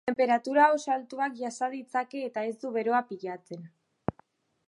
Tenperatura 0.09 0.63
oso 0.77 0.93
altuak 0.93 1.35
jasa 1.41 1.69
ditzake 1.75 2.23
eta 2.29 2.45
ez 2.53 2.57
du 2.65 2.73
beroa 2.79 3.05
pilatzen. 3.13 3.71